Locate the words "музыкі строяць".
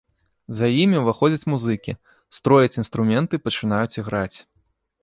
1.55-2.75